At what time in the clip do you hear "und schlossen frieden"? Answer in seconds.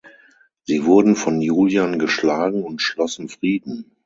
2.63-3.91